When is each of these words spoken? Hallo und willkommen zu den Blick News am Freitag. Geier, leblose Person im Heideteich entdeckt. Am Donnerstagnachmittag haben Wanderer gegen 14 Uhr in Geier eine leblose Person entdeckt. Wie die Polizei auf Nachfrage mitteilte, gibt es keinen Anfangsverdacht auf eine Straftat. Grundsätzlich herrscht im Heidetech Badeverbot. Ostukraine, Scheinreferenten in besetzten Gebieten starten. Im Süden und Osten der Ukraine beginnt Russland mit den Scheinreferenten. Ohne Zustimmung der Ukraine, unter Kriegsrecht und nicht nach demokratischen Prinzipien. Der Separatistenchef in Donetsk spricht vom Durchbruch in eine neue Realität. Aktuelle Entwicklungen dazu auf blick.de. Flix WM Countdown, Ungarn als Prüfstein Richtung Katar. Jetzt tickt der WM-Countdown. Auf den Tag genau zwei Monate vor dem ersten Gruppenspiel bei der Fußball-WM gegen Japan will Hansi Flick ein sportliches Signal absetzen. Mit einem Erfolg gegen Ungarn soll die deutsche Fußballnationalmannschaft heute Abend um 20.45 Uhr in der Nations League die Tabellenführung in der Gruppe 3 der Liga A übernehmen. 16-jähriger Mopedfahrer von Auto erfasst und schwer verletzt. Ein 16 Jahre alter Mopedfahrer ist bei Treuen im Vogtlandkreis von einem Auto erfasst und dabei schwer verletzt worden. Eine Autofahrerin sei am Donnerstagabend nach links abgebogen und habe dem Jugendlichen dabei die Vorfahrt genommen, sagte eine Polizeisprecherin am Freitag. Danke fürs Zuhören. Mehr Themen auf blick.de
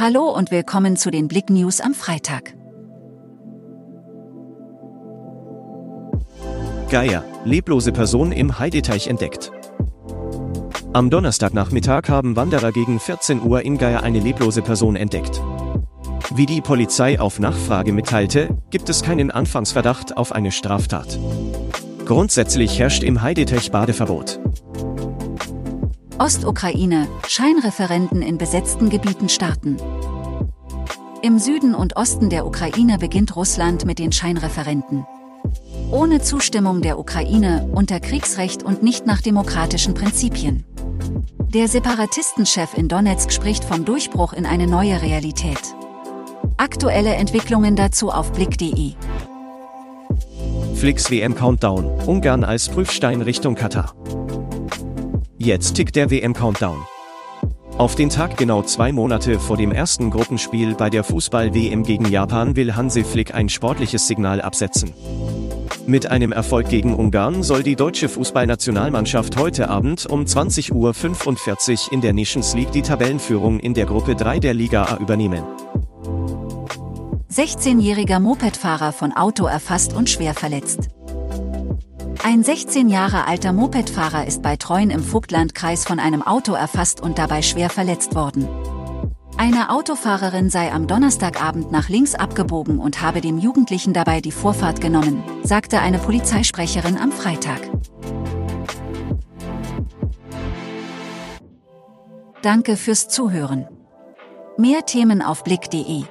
Hallo 0.00 0.30
und 0.30 0.52
willkommen 0.52 0.96
zu 0.96 1.10
den 1.10 1.26
Blick 1.26 1.50
News 1.50 1.80
am 1.80 1.92
Freitag. 1.92 2.54
Geier, 6.88 7.24
leblose 7.44 7.90
Person 7.90 8.30
im 8.30 8.60
Heideteich 8.60 9.08
entdeckt. 9.08 9.50
Am 10.92 11.10
Donnerstagnachmittag 11.10 12.08
haben 12.10 12.36
Wanderer 12.36 12.70
gegen 12.70 13.00
14 13.00 13.42
Uhr 13.42 13.62
in 13.62 13.76
Geier 13.76 14.04
eine 14.04 14.20
leblose 14.20 14.62
Person 14.62 14.94
entdeckt. 14.94 15.42
Wie 16.32 16.46
die 16.46 16.60
Polizei 16.60 17.18
auf 17.18 17.40
Nachfrage 17.40 17.92
mitteilte, 17.92 18.56
gibt 18.70 18.88
es 18.88 19.02
keinen 19.02 19.32
Anfangsverdacht 19.32 20.16
auf 20.16 20.30
eine 20.30 20.52
Straftat. 20.52 21.18
Grundsätzlich 22.04 22.78
herrscht 22.78 23.02
im 23.02 23.20
Heidetech 23.20 23.72
Badeverbot. 23.72 24.38
Ostukraine, 26.18 27.06
Scheinreferenten 27.28 28.22
in 28.22 28.38
besetzten 28.38 28.90
Gebieten 28.90 29.28
starten. 29.28 29.76
Im 31.22 31.38
Süden 31.38 31.76
und 31.76 31.96
Osten 31.96 32.28
der 32.28 32.44
Ukraine 32.44 32.98
beginnt 32.98 33.36
Russland 33.36 33.84
mit 33.84 34.00
den 34.00 34.10
Scheinreferenten. 34.10 35.06
Ohne 35.92 36.20
Zustimmung 36.20 36.82
der 36.82 36.98
Ukraine, 36.98 37.68
unter 37.72 38.00
Kriegsrecht 38.00 38.64
und 38.64 38.82
nicht 38.82 39.06
nach 39.06 39.22
demokratischen 39.22 39.94
Prinzipien. 39.94 40.64
Der 41.54 41.68
Separatistenchef 41.68 42.76
in 42.76 42.88
Donetsk 42.88 43.32
spricht 43.32 43.64
vom 43.64 43.84
Durchbruch 43.84 44.32
in 44.32 44.44
eine 44.44 44.66
neue 44.66 45.00
Realität. 45.00 45.76
Aktuelle 46.56 47.14
Entwicklungen 47.14 47.76
dazu 47.76 48.10
auf 48.10 48.32
blick.de. 48.32 48.94
Flix 50.74 51.10
WM 51.10 51.36
Countdown, 51.36 51.84
Ungarn 52.06 52.42
als 52.42 52.68
Prüfstein 52.68 53.22
Richtung 53.22 53.54
Katar. 53.54 53.94
Jetzt 55.40 55.74
tickt 55.74 55.94
der 55.94 56.10
WM-Countdown. 56.10 56.84
Auf 57.78 57.94
den 57.94 58.10
Tag 58.10 58.36
genau 58.36 58.62
zwei 58.62 58.90
Monate 58.90 59.38
vor 59.38 59.56
dem 59.56 59.70
ersten 59.70 60.10
Gruppenspiel 60.10 60.74
bei 60.74 60.90
der 60.90 61.04
Fußball-WM 61.04 61.84
gegen 61.84 62.06
Japan 62.06 62.56
will 62.56 62.74
Hansi 62.74 63.04
Flick 63.04 63.32
ein 63.36 63.48
sportliches 63.48 64.08
Signal 64.08 64.40
absetzen. 64.40 64.92
Mit 65.86 66.10
einem 66.10 66.32
Erfolg 66.32 66.68
gegen 66.68 66.92
Ungarn 66.92 67.44
soll 67.44 67.62
die 67.62 67.76
deutsche 67.76 68.08
Fußballnationalmannschaft 68.08 69.36
heute 69.36 69.70
Abend 69.70 70.06
um 70.06 70.24
20.45 70.24 70.72
Uhr 70.72 71.92
in 71.92 72.00
der 72.00 72.14
Nations 72.14 72.54
League 72.54 72.72
die 72.72 72.82
Tabellenführung 72.82 73.60
in 73.60 73.74
der 73.74 73.86
Gruppe 73.86 74.16
3 74.16 74.40
der 74.40 74.54
Liga 74.54 74.86
A 74.86 74.96
übernehmen. 74.96 75.44
16-jähriger 77.32 78.18
Mopedfahrer 78.18 78.92
von 78.92 79.12
Auto 79.12 79.46
erfasst 79.46 79.92
und 79.92 80.10
schwer 80.10 80.34
verletzt. 80.34 80.88
Ein 82.30 82.44
16 82.44 82.90
Jahre 82.90 83.26
alter 83.26 83.54
Mopedfahrer 83.54 84.26
ist 84.26 84.42
bei 84.42 84.56
Treuen 84.56 84.90
im 84.90 85.02
Vogtlandkreis 85.02 85.86
von 85.86 85.98
einem 85.98 86.20
Auto 86.20 86.52
erfasst 86.52 87.00
und 87.00 87.16
dabei 87.16 87.40
schwer 87.40 87.70
verletzt 87.70 88.14
worden. 88.14 88.46
Eine 89.38 89.70
Autofahrerin 89.70 90.50
sei 90.50 90.70
am 90.70 90.86
Donnerstagabend 90.86 91.72
nach 91.72 91.88
links 91.88 92.14
abgebogen 92.14 92.80
und 92.80 93.00
habe 93.00 93.22
dem 93.22 93.38
Jugendlichen 93.38 93.94
dabei 93.94 94.20
die 94.20 94.30
Vorfahrt 94.30 94.82
genommen, 94.82 95.22
sagte 95.42 95.80
eine 95.80 95.98
Polizeisprecherin 95.98 96.98
am 96.98 97.12
Freitag. 97.12 97.62
Danke 102.42 102.76
fürs 102.76 103.08
Zuhören. 103.08 103.66
Mehr 104.58 104.84
Themen 104.84 105.22
auf 105.22 105.44
blick.de 105.44 106.04